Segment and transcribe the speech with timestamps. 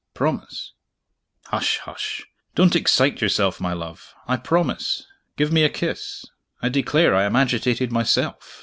[0.15, 0.73] Promise!"
[1.45, 2.25] "Hush, hush!
[2.55, 5.05] don't excite yourself, my love; I promise.
[5.37, 6.25] Give me a kiss.
[6.59, 8.59] I declare I am agitated myself!"